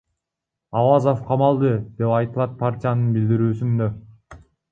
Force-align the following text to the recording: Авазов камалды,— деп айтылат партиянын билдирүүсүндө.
Авазов 0.79 1.19
камалды,— 1.27 1.73
деп 2.01 2.15
айтылат 2.21 2.57
партиянын 2.63 3.13
билдирүүсүндө. 3.19 3.93